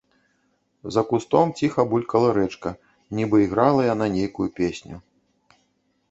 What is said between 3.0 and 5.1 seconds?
нібы іграла яна нейкую песню.